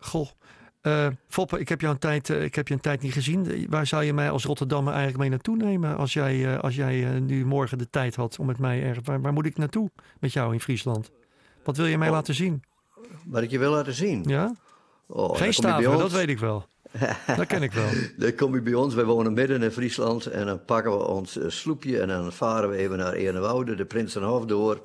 [0.00, 0.28] Goh.
[0.82, 3.66] Uh, Foppe, ik heb, jou een tijd, uh, ik heb je een tijd niet gezien.
[3.68, 5.96] Waar zou je mij als Rotterdammer eigenlijk mee naartoe nemen?
[5.96, 9.06] Als jij, uh, als jij nu morgen de tijd had om met mij ergens...
[9.06, 11.10] Waar, waar, moet ik naartoe met jou in Friesland?
[11.64, 12.14] Wat wil je mij oh.
[12.14, 12.62] laten zien?
[13.26, 14.24] Wat ik je wil laten zien?
[14.26, 14.54] Ja?
[15.06, 16.66] Oh, Geen staven, dat weet ik wel.
[17.36, 17.88] Dat ken ik wel.
[18.16, 21.38] Dan kom je bij ons, wij wonen midden in Friesland en dan pakken we ons
[21.38, 24.80] eh, sloepje en dan varen we even naar Ernewoude, de Prinsenhof door.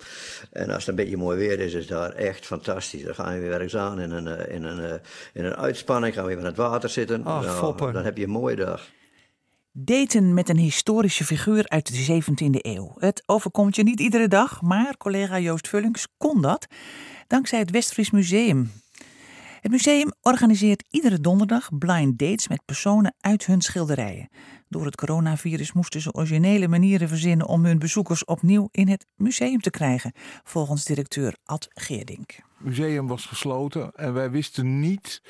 [0.52, 3.04] En als het een beetje mooi weer is, is het daar echt fantastisch.
[3.04, 4.94] Dan gaan we weer ergens aan in een, eh, in een, eh,
[5.34, 7.24] in een uitspanning, gaan we even aan het water zitten.
[7.24, 8.90] Ach, nou, dan heb je een mooie dag.
[9.72, 12.94] Daten met een historische figuur uit de 17e eeuw.
[12.98, 16.68] Het overkomt je niet iedere dag, maar collega Joost Vullings kon dat
[17.28, 18.72] dankzij het Westfries Museum.
[19.66, 24.30] Het museum organiseert iedere donderdag blind dates met personen uit hun schilderijen.
[24.70, 29.60] Door het coronavirus moesten ze originele manieren verzinnen om hun bezoekers opnieuw in het museum
[29.60, 30.12] te krijgen,
[30.44, 32.32] volgens directeur Ad Geerdink.
[32.32, 35.22] Het museum was gesloten en wij wisten niet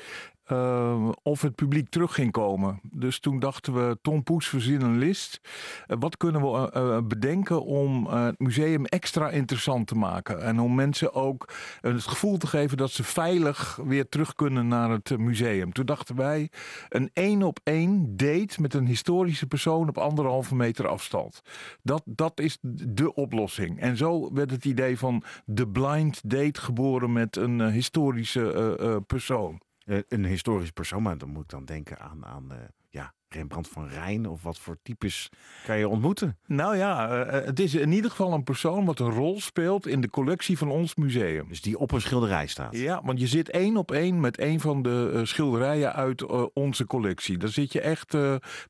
[0.52, 2.80] uh, of het publiek terug ging komen.
[2.82, 5.40] Dus toen dachten we, Tom Poes verzin een list.
[5.88, 10.42] Uh, wat kunnen we uh, bedenken om het museum extra interessant te maken?
[10.42, 14.90] En om mensen ook het gevoel te geven dat ze veilig weer terug kunnen naar
[14.90, 15.72] het museum.
[15.72, 16.50] Toen dachten wij,
[16.88, 21.42] een één op één date met een historische persoon op anderhalve meter afstand.
[21.82, 23.80] Dat, dat is de oplossing.
[23.80, 29.60] En zo werd het idee van de blind date geboren met een historische persoon.
[29.86, 32.58] Eh, een historisch persoon, maar dan moet ik dan denken aan, aan uh,
[32.90, 35.30] ja, Rembrandt van Rijn of wat voor types
[35.64, 36.36] kan je ontmoeten?
[36.46, 39.86] Nou ja, eh, eh, het is in ieder geval een persoon wat een rol speelt
[39.86, 41.48] in de collectie van ons museum.
[41.48, 42.76] Dus die op een schilderij staat?
[42.76, 46.44] Ja, want je zit één op één met een van de uh, schilderijen uit uh,
[46.52, 47.38] onze collectie.
[47.38, 48.16] Daar zit je echt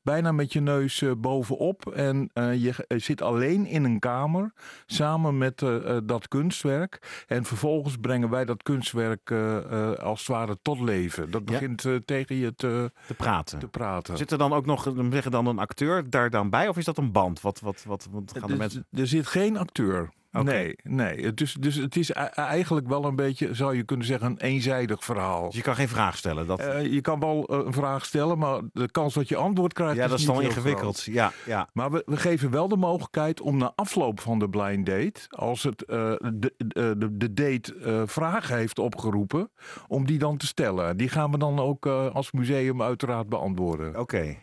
[0.03, 4.53] bijna met je neus bovenop en je zit alleen in een kamer
[4.85, 5.65] samen met
[6.03, 7.23] dat kunstwerk.
[7.27, 9.31] En vervolgens brengen wij dat kunstwerk
[10.01, 11.31] als het ware tot leven.
[11.31, 11.99] Dat begint ja.
[12.05, 13.59] tegen je te, te praten.
[13.59, 14.17] Te praten.
[14.17, 16.67] Zit er dan dan ook nog zeggen dan een acteur daar dan bij?
[16.67, 17.41] Of is dat een band?
[17.41, 18.85] Wat, wat, wat, wat gaan de mensen...
[18.91, 20.09] Er zit geen acteur.
[20.31, 21.33] Nee, nee.
[21.33, 25.45] Dus, dus het is eigenlijk wel een beetje, zou je kunnen zeggen, een eenzijdig verhaal.
[25.45, 26.47] Dus je kan geen vraag stellen?
[26.47, 26.59] Dat...
[26.59, 29.95] Uh, je kan wel uh, een vraag stellen, maar de kans dat je antwoord krijgt
[29.95, 31.03] ja, is dat is dan ingewikkeld.
[31.03, 31.69] Ja, ja.
[31.73, 35.63] Maar we, we, geven wel de mogelijkheid om na afloop van de blind date, als
[35.63, 35.97] het, uh,
[36.33, 39.49] de, de, de, date vragen heeft opgeroepen,
[39.87, 40.97] om die dan te stellen.
[40.97, 43.99] Die gaan we dan ook als museum uiteraard beantwoorden.
[43.99, 44.37] Oké.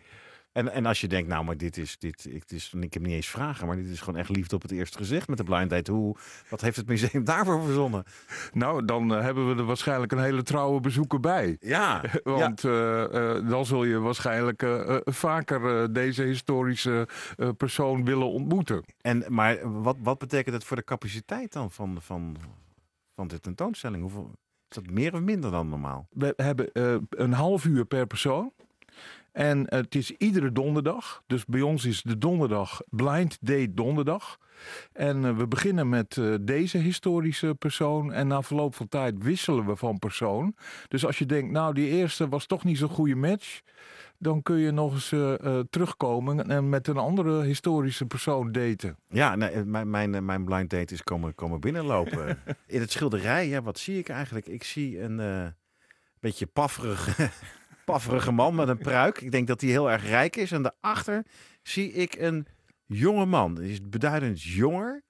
[0.54, 3.14] En, en als je denkt, nou, maar dit is, dit, ik, is, ik heb niet
[3.14, 5.70] eens vragen, maar dit is gewoon echt liefde op het eerste gezicht met de blind
[5.70, 5.92] date.
[5.92, 6.16] Hoe,
[6.48, 8.04] wat heeft het museum daarvoor verzonnen?
[8.52, 11.56] Nou, dan uh, hebben we er waarschijnlijk een hele trouwe bezoeker bij.
[11.60, 12.04] Ja.
[12.24, 13.08] Want ja.
[13.10, 14.66] Uh, uh, dan zul je waarschijnlijk
[15.04, 17.08] vaker deze historische
[17.56, 18.84] persoon willen ontmoeten.
[19.00, 22.36] En, maar wat, wat betekent het voor de capaciteit dan van, van,
[23.14, 24.02] van de tentoonstelling?
[24.02, 24.30] Hoeveel,
[24.68, 26.06] is dat meer of minder dan normaal?
[26.10, 26.68] We hebben
[27.08, 28.52] een half uur per persoon.
[29.34, 31.22] En het is iedere donderdag.
[31.26, 34.38] Dus bij ons is de donderdag Blind Date Donderdag.
[34.92, 38.12] En uh, we beginnen met uh, deze historische persoon.
[38.12, 40.54] En na verloop van tijd wisselen we van persoon.
[40.88, 43.60] Dus als je denkt, nou die eerste was toch niet zo'n goede match.
[44.18, 48.96] Dan kun je nog eens uh, terugkomen en met een andere historische persoon daten.
[49.08, 52.38] Ja, nee, mijn, mijn, mijn blind date is komen, komen binnenlopen.
[52.66, 54.46] In het schilderij, ja, wat zie ik eigenlijk?
[54.46, 55.54] Ik zie een
[56.20, 57.18] beetje pafferig
[57.84, 59.20] pafferige man met een pruik.
[59.20, 60.52] Ik denk dat hij heel erg rijk is.
[60.52, 61.26] En daarachter
[61.62, 62.46] zie ik een
[62.86, 63.54] jonge man.
[63.54, 65.02] Die is beduidend jonger.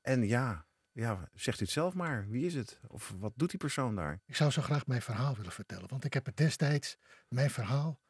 [0.00, 2.28] En ja, ja, zegt u het zelf maar.
[2.28, 2.80] Wie is het?
[2.88, 4.20] Of wat doet die persoon daar?
[4.26, 5.88] Ik zou zo graag mijn verhaal willen vertellen.
[5.88, 6.96] Want ik heb het destijds,
[7.28, 8.00] mijn verhaal,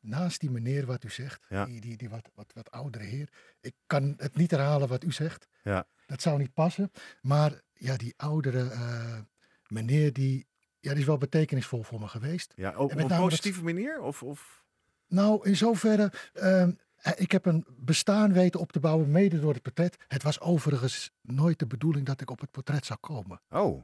[0.00, 1.64] naast die meneer wat u zegt, ja.
[1.64, 3.28] die, die, die wat, wat, wat oudere heer.
[3.60, 5.48] Ik kan het niet herhalen wat u zegt.
[5.62, 5.86] Ja.
[6.06, 6.90] Dat zou niet passen.
[7.20, 9.18] Maar ja, die oudere uh,
[9.66, 10.46] meneer die
[10.80, 12.52] ja, die is wel betekenisvol voor me geweest.
[12.56, 14.00] Ja, op, een positieve manier?
[14.00, 14.64] Of, of?
[15.06, 16.68] Nou, in zoverre, uh,
[17.16, 19.96] ik heb een bestaan weten op te bouwen, mede door het portret.
[20.08, 23.40] Het was overigens nooit de bedoeling dat ik op het portret zou komen.
[23.50, 23.82] Oh,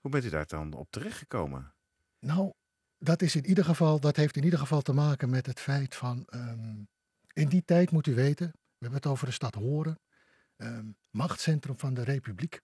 [0.00, 1.72] hoe bent u daar dan op terechtgekomen?
[2.20, 2.52] Nou,
[2.98, 5.94] dat, is in ieder geval, dat heeft in ieder geval te maken met het feit
[5.94, 6.88] van, um,
[7.32, 9.98] in die tijd moet u weten, we hebben het over de stad Horen,
[10.56, 12.60] um, machtscentrum van de republiek.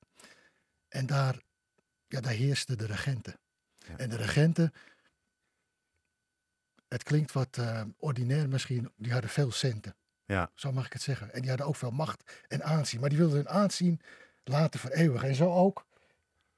[0.88, 1.42] En daar,
[2.06, 3.38] ja, daar heersten de regenten.
[3.96, 4.72] En de regenten,
[6.88, 9.96] het klinkt wat uh, ordinair misschien, die hadden veel centen.
[10.24, 10.50] Ja.
[10.54, 11.32] Zo mag ik het zeggen.
[11.32, 13.00] En die hadden ook veel macht en aanzien.
[13.00, 14.00] Maar die wilden hun aanzien
[14.44, 15.28] laten vereeuwigen.
[15.28, 15.86] En zo ook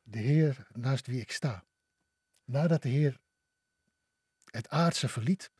[0.02, 1.64] de Heer naast wie ik sta.
[2.44, 3.18] Nadat de Heer
[4.50, 5.50] het aardse verliet,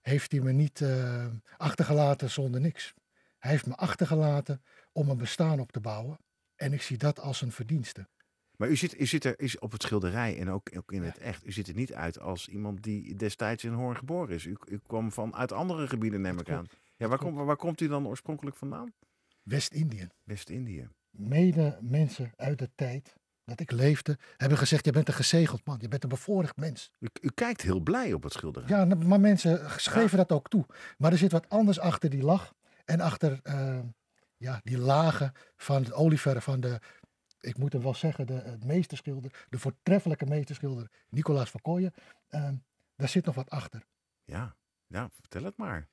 [0.00, 1.26] heeft hij me niet uh,
[1.56, 2.94] achtergelaten zonder niks.
[3.38, 6.18] Hij heeft me achtergelaten om een bestaan op te bouwen.
[6.56, 8.08] En ik zie dat als een verdienste.
[8.58, 11.18] Maar u zit, u zit er is op het schilderij en ook, ook in het
[11.18, 11.46] echt.
[11.46, 14.44] U ziet er niet uit als iemand die destijds in Hoorn geboren is.
[14.44, 16.66] U, u kwam van uit andere gebieden, neem ik aan.
[16.96, 18.92] Ja, waar, komt, waar komt u dan oorspronkelijk vandaan?
[19.42, 20.08] West-Indië.
[20.24, 20.88] West-Indië.
[21.10, 25.78] Mede mensen uit de tijd dat ik leefde, hebben gezegd: Je bent een gezegeld man,
[25.80, 26.90] je bent een bevoorrecht mens.
[26.98, 28.68] U, u kijkt heel blij op het schilderij.
[28.68, 30.66] Ja, maar mensen schreven dat ook toe.
[30.98, 33.78] Maar er zit wat anders achter die lach en achter uh,
[34.36, 36.80] ja, die lagen van het olieverf van de,
[37.40, 41.94] ik moet hem wel zeggen, de, de meesterschilder, de voortreffelijke meesterschilder Nicolaas van Kooijen.
[42.30, 42.48] Uh,
[42.96, 43.86] daar zit nog wat achter.
[44.24, 45.88] Ja, ja, vertel het maar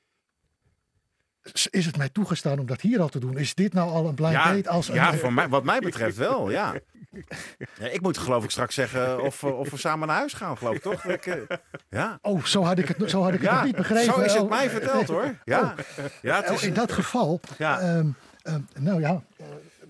[1.69, 3.37] is het mij toegestaan om dat hier al te doen?
[3.37, 4.69] Is dit nou al een blind ja, date?
[4.69, 6.73] Als ja, voor mij, wat mij betreft wel, ja.
[7.79, 7.87] ja.
[7.87, 10.81] Ik moet geloof ik straks zeggen of, of we samen naar huis gaan, geloof ik,
[10.81, 11.03] toch?
[11.03, 11.35] Ik, uh,
[11.89, 12.19] ja.
[12.21, 14.13] Oh, zo had ik het, zo had ik het ja, nog niet begrepen.
[14.13, 15.35] Zo is het oh, mij verteld, hoor.
[15.43, 15.61] Ja.
[15.61, 16.05] Oh.
[16.21, 16.63] ja het is...
[16.63, 17.97] In dat geval, ja.
[17.97, 19.23] Um, um, nou ja,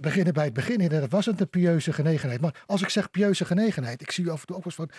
[0.05, 0.87] beginnen bij het begin.
[0.87, 2.41] Dat was het een pieuze genegenheid.
[2.41, 4.89] Maar als ik zeg pieuze genegenheid, ik zie af en toe ook eens van...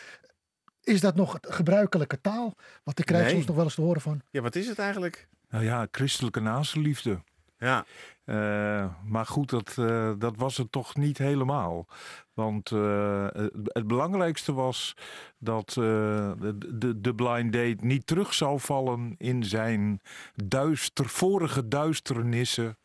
[0.83, 2.55] Is dat nog gebruikelijke taal?
[2.85, 3.33] Want ik krijg nee.
[3.33, 4.21] soms nog wel eens te horen van...
[4.31, 5.29] Ja, wat is het eigenlijk?
[5.49, 7.23] Nou ja, christelijke naastenliefde.
[7.59, 7.85] Ja.
[8.25, 11.87] Uh, maar goed, dat, uh, dat was het toch niet helemaal.
[12.35, 13.27] Want uh,
[13.65, 14.97] het belangrijkste was
[15.39, 20.01] dat de, de, de blind date niet terug zou vallen in zijn
[20.35, 22.79] duister, vorige duisternissen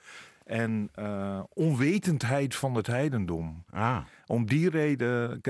[0.44, 0.90] en
[1.54, 3.64] onwetendheid van het heidendom.
[3.70, 3.98] Ah.
[4.26, 5.42] Om die reden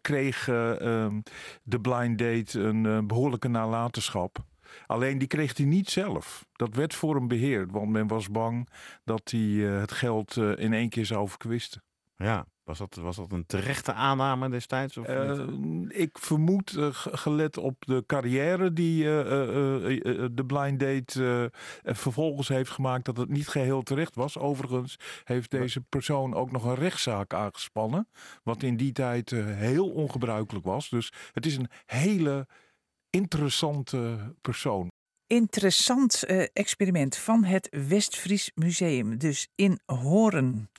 [0.00, 0.44] kreeg
[1.62, 4.38] de blind date een behoorlijke nalatenschap.
[4.86, 6.46] Alleen die kreeg hij niet zelf.
[6.52, 8.68] Dat werd voor hem beheerd, want men was bang
[9.04, 9.40] dat hij
[9.80, 11.82] het geld in één keer zou verkwisten.
[12.16, 14.96] Ja, was dat, was dat een terechte aanname destijds?
[14.96, 15.44] Of uh,
[15.88, 21.52] ik vermoed, gelet op de carrière die de Blind Date
[21.82, 24.38] vervolgens heeft gemaakt, dat het niet geheel terecht was.
[24.38, 28.08] Overigens heeft deze persoon ook nog een rechtszaak aangespannen,
[28.42, 30.88] wat in die tijd heel ongebruikelijk was.
[30.88, 32.46] Dus het is een hele
[33.10, 34.88] interessante persoon.
[35.30, 40.70] Interessant uh, experiment van het Westfries Museum, dus in Horen.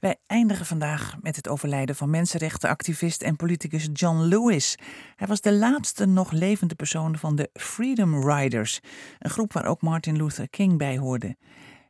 [0.00, 4.78] Wij eindigen vandaag met het overlijden van mensenrechtenactivist en politicus John Lewis.
[5.16, 8.80] Hij was de laatste nog levende persoon van de Freedom Riders,
[9.18, 11.36] een groep waar ook Martin Luther King bij hoorde.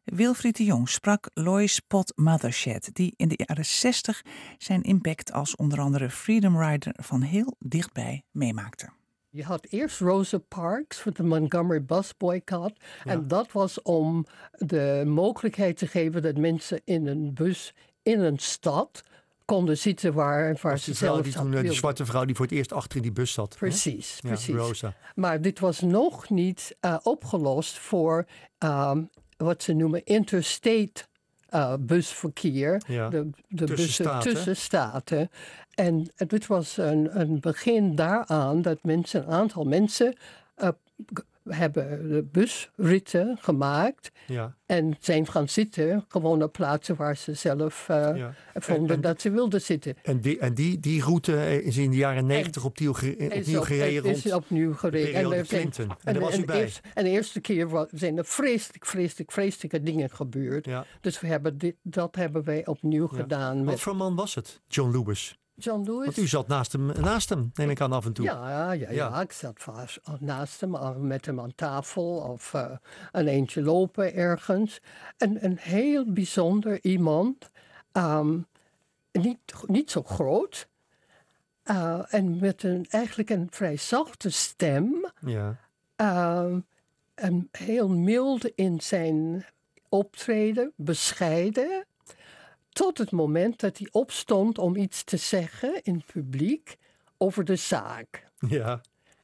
[0.05, 4.23] Wilfried de Jong sprak Lois Pot Mothershed, die in de jaren 60
[4.59, 8.89] zijn impact als onder andere Freedom Rider van heel dichtbij meemaakte.
[9.35, 12.73] Je had eerst Rosa Parks voor de Montgomery Bus Boycott.
[13.05, 13.11] Ja.
[13.11, 18.39] En dat was om de mogelijkheid te geven dat mensen in een bus in een
[18.39, 19.03] stad
[19.45, 22.73] konden zitten waar, waar ze zelf die toen, De zwarte vrouw die voor het eerst
[22.73, 23.57] achter in die bus zat.
[23.59, 24.29] Precies, hè?
[24.29, 24.55] precies.
[24.55, 24.95] Ja, Rosa.
[25.15, 28.27] Maar dit was nog niet uh, opgelost voor
[28.59, 31.05] um, wat ze noemen interstate
[31.55, 32.83] uh, busverkeer.
[32.87, 33.09] Ja.
[33.09, 34.35] De, de tussen bussen staten.
[34.35, 35.31] tussen staten.
[35.75, 40.17] En dit was een, een begin daaraan dat mensen, een aantal mensen
[40.59, 40.69] uh,
[41.49, 44.57] hebben de busritten gemaakt ja.
[44.67, 48.35] en zijn gaan zitten, gewoon op plaatsen waar ze zelf uh, ja.
[48.55, 49.97] vonden en, en, dat ze wilden zitten.
[50.03, 54.11] En die, en die, die route is in de jaren negentig opnieuw, opnieuw op, gereden
[54.11, 55.33] is opnieuw gereden.
[55.33, 55.89] en, Clinton.
[55.89, 56.61] En, en daar was u bij.
[56.61, 60.65] Eerst, en de eerste keer zijn er vreselijk, vreselijk, vreselijke dingen gebeurd.
[60.65, 60.87] Ja.
[61.01, 63.57] Dus we hebben dit, dat hebben wij opnieuw gedaan.
[63.57, 65.39] Wat met voor man was het, John Lewis?
[65.57, 66.05] John Lewis.
[66.05, 68.25] Want u zat naast hem, naast hem, neem ik aan af en toe.
[68.25, 69.21] Ja, ja, ja, ja.
[69.21, 72.71] ik zat vast naast hem, met hem aan tafel of uh,
[73.13, 74.81] een eentje lopen ergens.
[75.17, 77.51] En een heel bijzonder iemand,
[77.93, 78.47] um,
[79.13, 80.69] niet, niet zo groot.
[81.65, 85.11] Uh, en met een, eigenlijk een vrij zachte stem.
[85.21, 85.57] Ja.
[85.97, 86.57] Uh,
[87.15, 89.45] en heel mild in zijn
[89.89, 91.87] optreden, bescheiden.
[92.75, 96.77] Tot het moment dat hij opstond om iets te zeggen in het publiek
[97.17, 98.31] over de zaak.
[98.49, 98.81] Ja.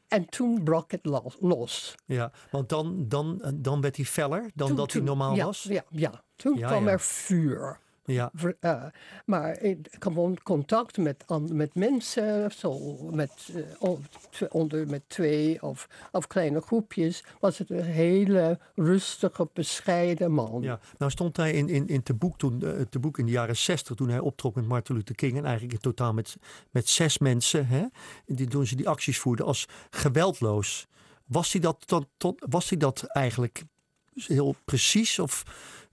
[0.09, 1.05] En toen brak het
[1.41, 1.95] los.
[2.05, 5.45] Ja, want dan, dan, dan werd hij feller dan toen, dat toen, hij normaal ja,
[5.45, 5.63] was?
[5.63, 6.25] Ja, ja.
[6.37, 6.91] toen ja, kwam ja.
[6.91, 7.81] er vuur
[8.13, 8.31] Ja.
[8.61, 8.85] Uh,
[9.25, 9.59] maar
[9.99, 17.25] gewoon contact met, met mensen, zo, met, uh, onder, met twee of, of kleine groepjes,
[17.41, 20.63] was het een hele rustige, bescheiden man.
[20.63, 23.33] Ja, nou stond hij in, in, in te, boek toen, uh, te boek in de
[23.33, 26.37] jaren zestig, toen hij optrok met Martin Luther King, en eigenlijk in totaal met,
[26.71, 27.85] met zes mensen, hè,
[28.27, 30.89] die, toen ze die acties voerden, als geweldloos.
[31.27, 33.65] Was hij dat, tot, tot, was hij dat eigenlijk
[34.15, 35.19] heel precies?
[35.19, 35.45] Of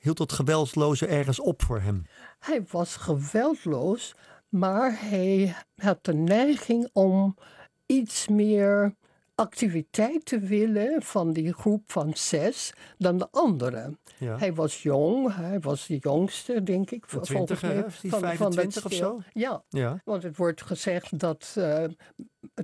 [0.08, 2.06] hield dat geweldloze ergens op voor hem?
[2.40, 4.16] Hij was geweldloos,
[4.50, 7.36] maar hij had de neiging om
[7.86, 8.96] iets meer
[9.36, 14.00] activiteit te willen van die groep van zes dan de anderen.
[14.18, 14.38] Ja.
[14.38, 17.04] Hij was jong, hij was de jongste, denk ik.
[17.08, 19.22] Van 20, mij, van, 25 of zo?
[19.34, 21.84] Ja, ja, want het wordt gezegd dat uh,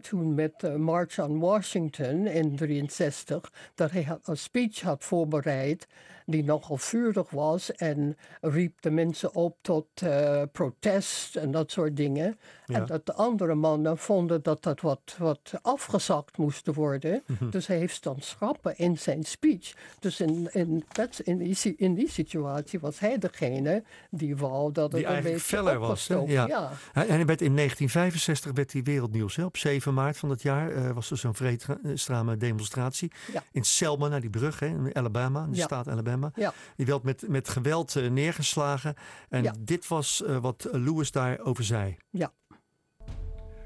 [0.01, 5.87] toen met de March on Washington in 63, dat hij een speech had voorbereid
[6.25, 11.97] die nogal vurig was en riep de mensen op tot uh, protest en dat soort
[11.97, 12.37] dingen.
[12.65, 17.23] En dat de andere mannen vonden dat dat wat, wat afgezakt moest worden.
[17.25, 17.49] Mhm.
[17.49, 19.73] Dus hij heeft dan schrappen in zijn speech.
[19.99, 24.91] Dus in, in, dat, in, die, in die situatie was hij degene die wou dat
[24.91, 26.07] het die een beetje feller was.
[26.07, 26.47] Ja.
[26.47, 26.71] ja.
[26.93, 29.35] En in 1965 werd hij wereldnieuws.
[29.35, 29.45] Hè?
[29.45, 33.11] Op 7 maart van dat jaar uh, was er zo'n vreedstrame demonstratie.
[33.51, 36.31] In Selma, naar die brug hè, in Alabama, in de staat Alabama.
[36.35, 36.53] Ja.
[36.75, 38.95] Die werd met, met geweld uh, neergeslagen.
[39.29, 39.53] En ja.
[39.59, 41.97] dit was uh, wat Lewis daarover zei.
[42.09, 42.31] Ja.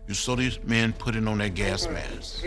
[0.06, 2.42] You saw these men putting on their gas masks.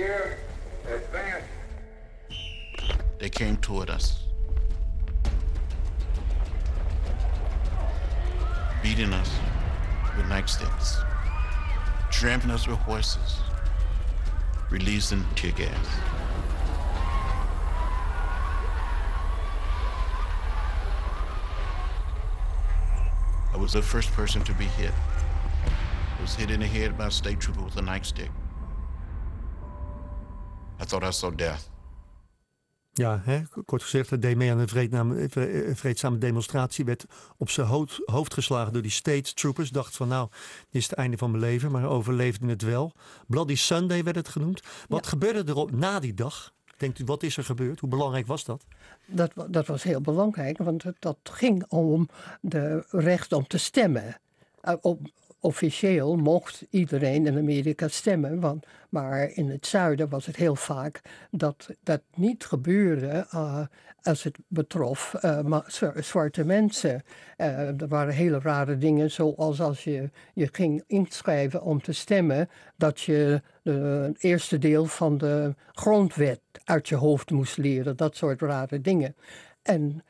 [3.18, 4.28] They came toward us.
[8.82, 9.28] Beating us
[10.16, 11.02] with nightsticks.
[12.10, 13.49] Tramping us with horses.
[14.70, 15.86] Releasing tear gas.
[23.52, 24.92] I was the first person to be hit.
[26.18, 28.28] I was hit in the head by a state trooper with a nightstick.
[30.78, 31.69] I thought I saw death.
[33.00, 36.84] Ja, hè, kort gezegd, hij deed mee aan een vreedzame demonstratie.
[36.84, 37.04] Werd
[37.36, 39.70] op zijn hoofd, hoofd geslagen door die state troopers.
[39.70, 40.28] Dacht van nou,
[40.70, 41.70] dit is het einde van mijn leven.
[41.70, 42.92] Maar overleefde het wel.
[43.26, 44.62] Bloody Sunday werd het genoemd.
[44.88, 46.52] Wat gebeurde er na die dag?
[46.76, 47.80] Denkt u, wat is er gebeurd?
[47.80, 48.64] Hoe belangrijk was dat?
[49.06, 52.08] Dat, dat was heel belangrijk, want dat ging om
[52.40, 54.20] de recht om te stemmen.
[54.80, 55.00] Op,
[55.40, 61.00] officieel mocht iedereen in Amerika stemmen, want, maar in het zuiden was het heel vaak
[61.30, 63.60] dat dat niet gebeurde uh,
[64.02, 65.58] als het betrof uh,
[65.96, 67.02] zwarte mensen.
[67.38, 72.48] Uh, er waren hele rare dingen, zoals als je je ging inschrijven om te stemmen,
[72.76, 78.40] dat je het eerste deel van de grondwet uit je hoofd moest leren, dat soort
[78.40, 79.14] rare dingen.
[79.62, 80.04] En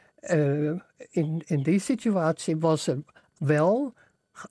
[1.11, 2.99] in, in die situatie was er
[3.39, 3.95] wel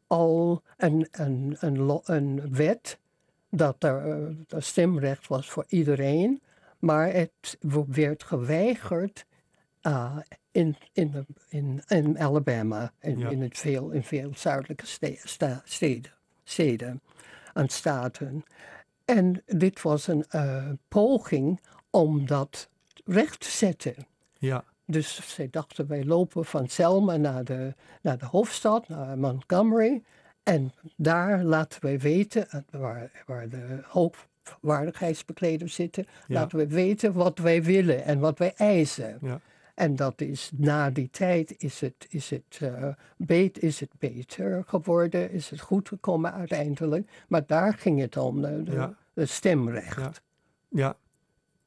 [0.08, 3.00] al een, een, een, een wet
[3.50, 6.42] dat er uh, stemrecht was voor iedereen,
[6.80, 9.26] maar het werd geweigerd
[9.82, 10.18] uh,
[10.52, 14.86] in, in, in, in Alabama, in, in, het veel, in veel zuidelijke
[15.64, 16.12] steden,
[16.44, 17.02] steden
[17.54, 18.44] en staten.
[19.06, 22.70] En dit was een uh, poging om dat
[23.06, 23.96] recht te zetten.
[24.38, 24.64] Ja.
[24.90, 30.04] Dus zij dachten, wij lopen van Selma naar de, naar de hoofdstad, naar Montgomery.
[30.44, 37.38] En daar laten wij weten, eh, waar, waar de hoogwaardigheidsbekleders zitten, laten we weten wat
[37.38, 39.18] wij willen en wat wij eisen.
[39.22, 39.40] Ja.
[39.76, 44.64] En dat is na die tijd is het, is, het, uh, beet, is het beter
[44.68, 47.10] geworden, is het goed gekomen uiteindelijk.
[47.28, 50.22] Maar daar ging het om, de, de, de stemrecht.
[50.70, 50.96] Ja.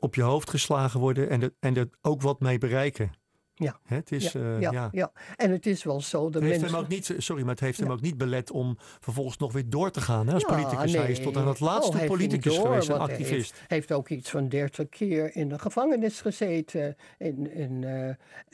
[0.02, 3.12] Ja op je hoofd geslagen worden en er, en er ook wat mee bereiken.
[3.54, 3.78] Ja.
[3.84, 6.30] Het is, ja, uh, ja, ja, en het is wel zo.
[6.30, 6.76] De het heeft mensen...
[6.76, 9.70] hem ook niet, sorry, maar het heeft hem ook niet belet om vervolgens nog weer
[9.70, 10.92] door te gaan hè, als politicus.
[10.92, 11.00] Nee.
[11.00, 13.50] Hij is tot aan het laatste oh, politicus door, geweest, een activist.
[13.50, 16.96] Hij heeft, heeft, ook iets van dertig keer in de gevangenis gezeten.
[17.18, 18.08] In, in, uh,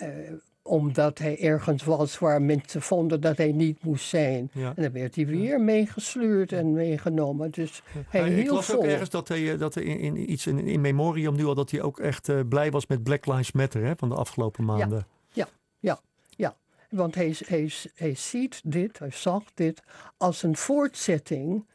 [0.08, 0.32] uh,
[0.68, 4.50] omdat hij ergens was waar mensen vonden dat hij niet moest zijn.
[4.54, 7.50] En dan werd hij weer meegesleurd en meegenomen.
[7.50, 10.46] Dus hij ja, Ik las ook ergens dat hij, eh, dat hij in, in iets
[10.46, 13.52] in, in memoriam nu al dat hij ook echt uh, blij was met Black Lives
[13.52, 15.06] Matter hè, van de afgelopen maanden.
[15.30, 16.00] Ja, ja,
[16.36, 16.56] ja.
[16.90, 19.82] Want hij, hij, hij ziet dit, hij zag dit
[20.16, 21.66] als een voortzetting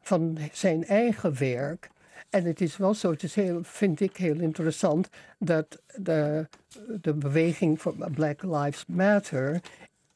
[0.00, 1.90] van zijn eigen werk
[2.30, 6.48] en het is wel zo, het is heel, vind ik heel interessant, dat de,
[7.00, 9.60] de beweging voor Black Lives Matter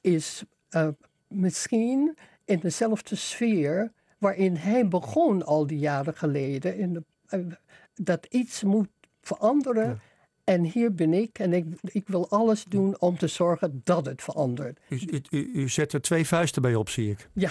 [0.01, 0.89] is uh,
[1.29, 6.79] misschien in dezelfde sfeer waarin hij begon al die jaren geleden.
[6.79, 7.47] In de, uh,
[7.95, 8.89] dat iets moet
[9.21, 10.01] veranderen
[10.45, 14.23] En hier ben ik en ik, ik wil alles doen om te zorgen dat het
[14.23, 14.81] verandert.
[14.89, 17.29] U, u, u zet er twee vuisten bij op, zie ik.
[17.33, 17.51] Ja.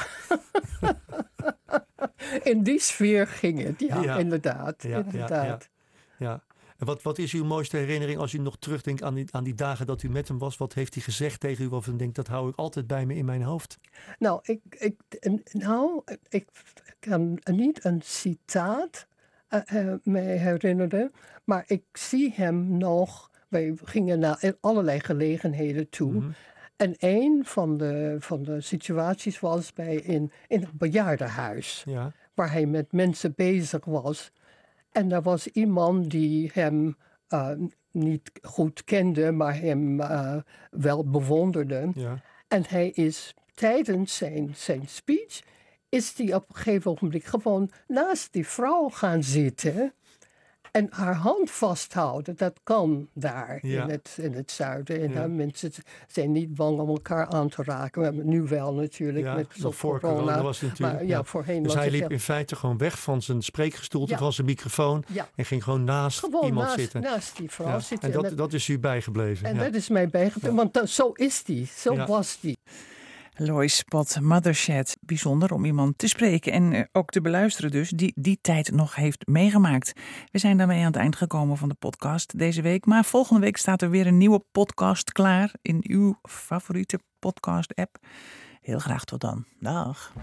[2.51, 4.83] In die sfeer ging het, ja, inderdaad.
[4.83, 5.69] Ja, inderdaad.
[6.17, 6.43] Ja,
[6.77, 9.55] En wat, wat is uw mooiste herinnering als u nog terugdenkt aan die, aan die
[9.55, 10.57] dagen dat u met hem was?
[10.57, 13.15] Wat heeft hij gezegd tegen u of u denkt, dat hou ik altijd bij me
[13.15, 13.79] in mijn hoofd?
[14.19, 14.95] Nou, ik, ik,
[15.51, 16.47] nou, ik
[16.99, 19.07] kan niet een citaat
[19.73, 21.11] uh, mij herinneren.
[21.43, 23.31] Maar ik zie hem nog.
[23.47, 26.13] Wij gingen naar allerlei gelegenheden toe.
[26.13, 26.29] Mhm.
[26.83, 31.83] En een van de, van de situaties was bij in, in het bejaardenhuis.
[31.85, 32.11] Ja.
[32.33, 34.31] Waar hij met mensen bezig was.
[34.91, 36.97] En er was iemand die hem
[37.29, 37.49] uh,
[37.91, 40.35] niet goed kende, maar hem uh,
[40.71, 41.91] wel bewonderde.
[41.95, 42.21] Ja.
[42.47, 45.41] En hij is tijdens zijn, zijn speech
[45.89, 49.93] is hij op een gegeven ogenblik gewoon naast die vrouw gaan zitten.
[50.73, 55.01] En haar hand vasthouden, dat kan daar in, het, in het zuiden.
[55.01, 55.27] En ja.
[55.27, 55.71] mensen
[56.07, 58.29] zijn niet bang om elkaar aan te raken.
[58.29, 59.25] Nu wel natuurlijk.
[59.25, 60.41] Ja, met voor corona.
[60.41, 60.99] was het natuurlijk.
[60.99, 64.47] Maar, ja, Voorheen dus hij liep in feite gewoon weg van zijn spreekgestoelte, van zijn
[64.47, 65.03] microfoon.
[65.35, 67.01] En ging gewoon naast gewoon iemand naast, zitten.
[67.01, 68.13] naast die vrouw zitten.
[68.13, 69.47] En dat, dat is u bijgebleven.
[69.47, 71.67] En dat is mij bijgebleven, want zo is die.
[71.75, 72.57] Zo was die.
[73.35, 74.97] Lois Spot Mothershed.
[75.01, 78.95] Bijzonder om iemand te spreken en eh, ook te beluisteren dus, die die tijd nog
[78.95, 79.93] heeft meegemaakt.
[80.31, 82.85] We zijn daarmee aan het eind gekomen van de podcast deze week.
[82.85, 87.97] Maar volgende week staat er weer een nieuwe podcast klaar in uw favoriete podcast app.
[88.61, 89.45] Heel graag tot dan.
[89.59, 90.13] Dag.